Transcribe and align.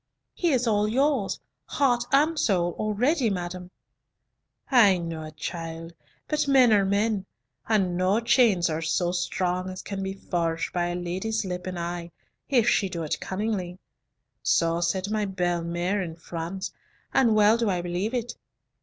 "He 0.33 0.51
is 0.51 0.65
all 0.65 0.87
yours, 0.87 1.39
heart 1.65 2.05
and 2.11 2.39
soul, 2.39 2.71
already, 2.79 3.29
madam." 3.29 3.69
"I 4.71 4.97
know 4.97 5.25
it, 5.25 5.37
child, 5.37 5.93
but 6.27 6.47
men 6.47 6.73
are 6.73 6.85
men, 6.85 7.27
and 7.69 7.95
no 7.97 8.19
chains 8.19 8.67
are 8.67 8.81
so 8.81 9.11
strong 9.11 9.69
as 9.69 9.83
can 9.83 10.01
be 10.01 10.13
forged 10.15 10.73
by 10.73 10.87
a 10.87 10.95
lady's 10.95 11.45
lip 11.45 11.67
and 11.67 11.77
eye, 11.77 12.09
if 12.49 12.67
she 12.67 12.89
do 12.89 13.03
it 13.03 13.19
cunningly. 13.19 13.77
So 14.41 14.81
said 14.81 15.11
my 15.11 15.25
belle 15.25 15.63
mere 15.63 16.01
in 16.01 16.15
France, 16.15 16.71
and 17.13 17.35
well 17.35 17.55
do 17.57 17.69
I 17.69 17.83
believe 17.83 18.15
it. 18.15 18.33